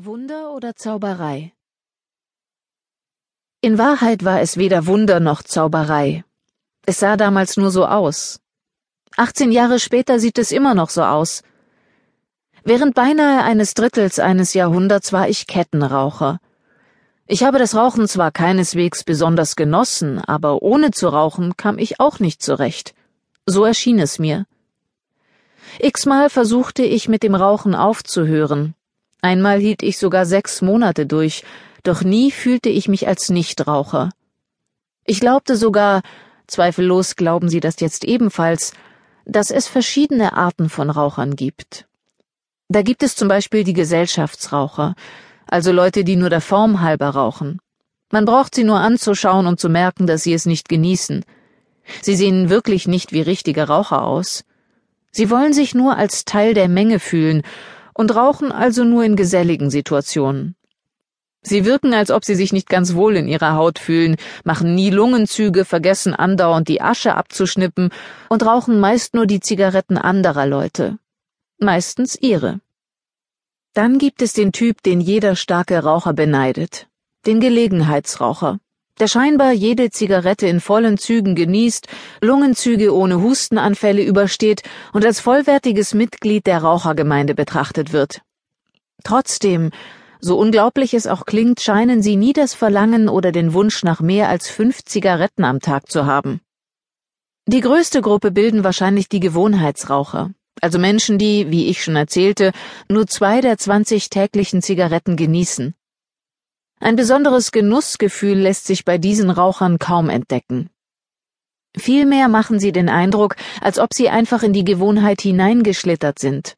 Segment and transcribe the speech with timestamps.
[0.00, 1.52] Wunder oder Zauberei?
[3.60, 6.24] In Wahrheit war es weder Wunder noch Zauberei.
[6.86, 8.38] Es sah damals nur so aus.
[9.16, 11.42] 18 Jahre später sieht es immer noch so aus.
[12.62, 16.38] Während beinahe eines Drittels eines Jahrhunderts war ich Kettenraucher.
[17.26, 22.20] Ich habe das Rauchen zwar keineswegs besonders genossen, aber ohne zu rauchen kam ich auch
[22.20, 22.94] nicht zurecht.
[23.46, 24.46] So erschien es mir.
[25.80, 28.76] X-mal versuchte ich mit dem Rauchen aufzuhören,
[29.20, 31.44] Einmal hielt ich sogar sechs Monate durch,
[31.82, 34.10] doch nie fühlte ich mich als Nichtraucher.
[35.04, 36.02] Ich glaubte sogar,
[36.46, 38.72] zweifellos glauben Sie das jetzt ebenfalls,
[39.24, 41.86] dass es verschiedene Arten von Rauchern gibt.
[42.68, 44.94] Da gibt es zum Beispiel die Gesellschaftsraucher,
[45.46, 47.58] also Leute, die nur der Form halber rauchen.
[48.10, 51.24] Man braucht sie nur anzuschauen, um zu merken, dass sie es nicht genießen.
[52.02, 54.44] Sie sehen wirklich nicht wie richtige Raucher aus.
[55.10, 57.42] Sie wollen sich nur als Teil der Menge fühlen
[57.98, 60.54] und rauchen also nur in geselligen Situationen.
[61.42, 64.90] Sie wirken, als ob sie sich nicht ganz wohl in ihrer Haut fühlen, machen nie
[64.90, 67.90] Lungenzüge, vergessen andauernd die Asche abzuschnippen
[68.28, 70.98] und rauchen meist nur die Zigaretten anderer Leute.
[71.58, 72.60] Meistens ihre.
[73.74, 76.86] Dann gibt es den Typ, den jeder starke Raucher beneidet.
[77.26, 78.60] Den Gelegenheitsraucher
[79.00, 81.86] der scheinbar jede Zigarette in vollen Zügen genießt,
[82.20, 88.22] Lungenzüge ohne Hustenanfälle übersteht und als vollwertiges Mitglied der Rauchergemeinde betrachtet wird.
[89.04, 89.70] Trotzdem,
[90.20, 94.28] so unglaublich es auch klingt, scheinen sie nie das Verlangen oder den Wunsch nach mehr
[94.28, 96.40] als fünf Zigaretten am Tag zu haben.
[97.46, 102.52] Die größte Gruppe bilden wahrscheinlich die Gewohnheitsraucher, also Menschen, die, wie ich schon erzählte,
[102.88, 105.74] nur zwei der zwanzig täglichen Zigaretten genießen.
[106.80, 110.70] Ein besonderes Genussgefühl lässt sich bei diesen Rauchern kaum entdecken.
[111.76, 116.56] Vielmehr machen sie den Eindruck, als ob sie einfach in die Gewohnheit hineingeschlittert sind.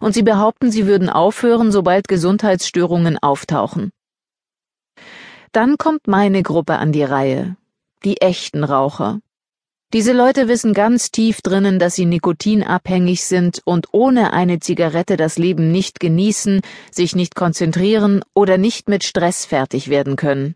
[0.00, 3.90] Und sie behaupten, sie würden aufhören, sobald Gesundheitsstörungen auftauchen.
[5.52, 7.56] Dann kommt meine Gruppe an die Reihe,
[8.04, 9.20] die echten Raucher.
[9.94, 15.38] Diese Leute wissen ganz tief drinnen, dass sie nikotinabhängig sind und ohne eine Zigarette das
[15.38, 16.60] Leben nicht genießen,
[16.90, 20.54] sich nicht konzentrieren oder nicht mit Stress fertig werden können.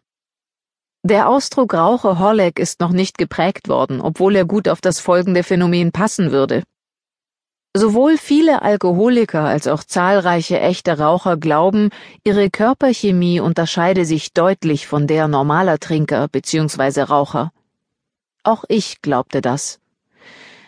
[1.02, 5.92] Der Ausdruck Raucheholic ist noch nicht geprägt worden, obwohl er gut auf das folgende Phänomen
[5.92, 6.62] passen würde.
[7.74, 11.88] Sowohl viele Alkoholiker als auch zahlreiche echte Raucher glauben,
[12.22, 17.00] ihre Körperchemie unterscheide sich deutlich von der normaler Trinker bzw.
[17.04, 17.50] Raucher.
[18.44, 19.78] Auch ich glaubte das.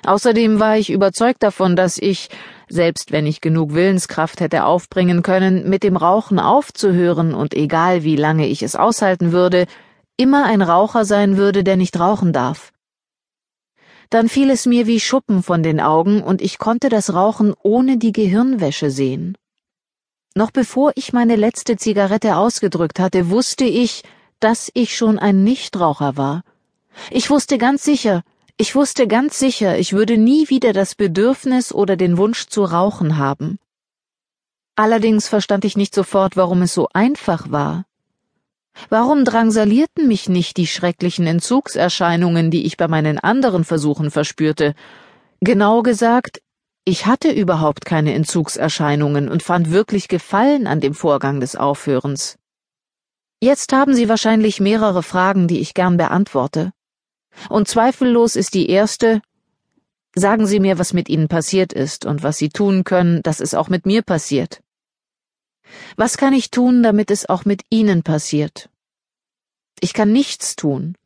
[0.06, 2.28] Außerdem war ich überzeugt davon, dass ich,
[2.68, 8.16] selbst wenn ich genug Willenskraft hätte aufbringen können, mit dem Rauchen aufzuhören und egal wie
[8.16, 9.66] lange ich es aushalten würde,
[10.16, 12.72] immer ein Raucher sein würde, der nicht rauchen darf.
[14.10, 17.96] Dann fiel es mir wie Schuppen von den Augen und ich konnte das Rauchen ohne
[17.96, 19.36] die Gehirnwäsche sehen.
[20.36, 24.02] Noch bevor ich meine letzte Zigarette ausgedrückt hatte, wusste ich,
[24.38, 26.42] dass ich schon ein Nichtraucher war
[27.10, 28.22] ich wusste ganz sicher,
[28.56, 33.18] ich wusste ganz sicher, ich würde nie wieder das Bedürfnis oder den Wunsch zu rauchen
[33.18, 33.58] haben.
[34.76, 37.84] Allerdings verstand ich nicht sofort, warum es so einfach war.
[38.88, 44.74] Warum drangsalierten mich nicht die schrecklichen Entzugserscheinungen, die ich bei meinen anderen Versuchen verspürte?
[45.40, 46.40] Genau gesagt,
[46.84, 52.36] ich hatte überhaupt keine Entzugserscheinungen und fand wirklich Gefallen an dem Vorgang des Aufhörens.
[53.40, 56.72] Jetzt haben Sie wahrscheinlich mehrere Fragen, die ich gern beantworte.
[57.48, 59.20] Und zweifellos ist die erste
[60.16, 63.52] Sagen Sie mir, was mit Ihnen passiert ist und was Sie tun können, dass es
[63.52, 64.62] auch mit mir passiert.
[65.96, 68.68] Was kann ich tun, damit es auch mit Ihnen passiert?
[69.80, 70.96] Ich kann nichts tun.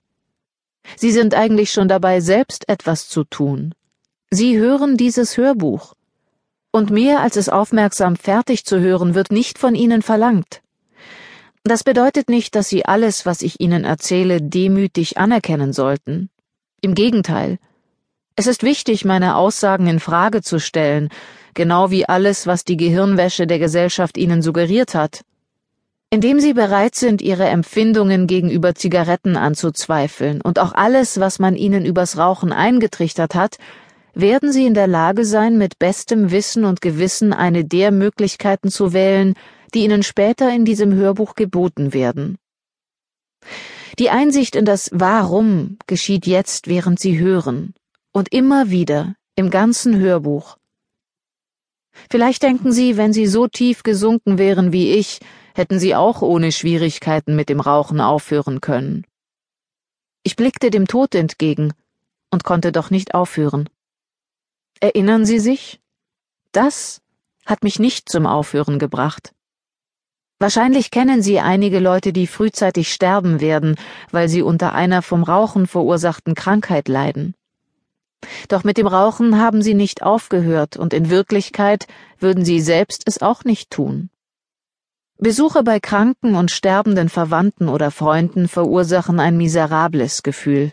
[0.96, 3.74] Sie sind eigentlich schon dabei, selbst etwas zu tun.
[4.30, 5.94] Sie hören dieses Hörbuch.
[6.70, 10.60] Und mehr als es aufmerksam fertig zu hören, wird nicht von Ihnen verlangt.
[11.64, 16.30] Das bedeutet nicht, dass Sie alles, was ich Ihnen erzähle, demütig anerkennen sollten.
[16.80, 17.58] Im Gegenteil.
[18.36, 21.08] Es ist wichtig, meine Aussagen in Frage zu stellen,
[21.54, 25.22] genau wie alles, was die Gehirnwäsche der Gesellschaft Ihnen suggeriert hat.
[26.10, 31.84] Indem Sie bereit sind, Ihre Empfindungen gegenüber Zigaretten anzuzweifeln und auch alles, was man Ihnen
[31.84, 33.56] übers Rauchen eingetrichtert hat,
[34.14, 38.92] werden Sie in der Lage sein, mit bestem Wissen und Gewissen eine der Möglichkeiten zu
[38.92, 39.34] wählen,
[39.74, 42.38] die Ihnen später in diesem Hörbuch geboten werden.
[43.98, 47.74] Die Einsicht in das Warum geschieht jetzt, während Sie hören,
[48.12, 50.56] und immer wieder im ganzen Hörbuch.
[52.10, 55.20] Vielleicht denken Sie, wenn Sie so tief gesunken wären wie ich,
[55.54, 59.04] hätten Sie auch ohne Schwierigkeiten mit dem Rauchen aufhören können.
[60.22, 61.72] Ich blickte dem Tod entgegen
[62.30, 63.68] und konnte doch nicht aufhören.
[64.80, 65.80] Erinnern Sie sich?
[66.52, 67.00] Das
[67.46, 69.32] hat mich nicht zum Aufhören gebracht.
[70.40, 73.74] Wahrscheinlich kennen Sie einige Leute, die frühzeitig sterben werden,
[74.12, 77.34] weil sie unter einer vom Rauchen verursachten Krankheit leiden.
[78.48, 81.86] Doch mit dem Rauchen haben sie nicht aufgehört, und in Wirklichkeit
[82.18, 84.10] würden sie selbst es auch nicht tun.
[85.18, 90.70] Besuche bei kranken und sterbenden Verwandten oder Freunden verursachen ein miserables Gefühl.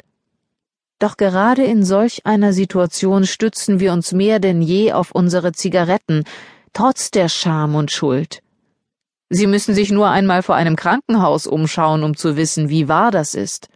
[0.99, 6.23] Doch gerade in solch einer Situation stützen wir uns mehr denn je auf unsere Zigaretten,
[6.73, 8.41] trotz der Scham und Schuld.
[9.29, 13.33] Sie müssen sich nur einmal vor einem Krankenhaus umschauen, um zu wissen, wie wahr das
[13.33, 13.69] ist.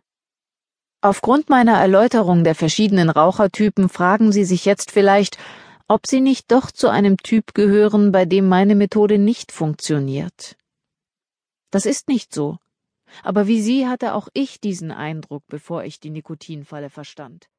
[1.02, 5.38] Aufgrund meiner Erläuterung der verschiedenen Rauchertypen fragen Sie sich jetzt vielleicht,
[5.88, 10.56] ob Sie nicht doch zu einem Typ gehören, bei dem meine Methode nicht funktioniert.
[11.72, 12.58] Das ist nicht so.
[13.24, 17.50] Aber wie Sie hatte auch ich diesen Eindruck, bevor ich die Nikotinfalle verstand.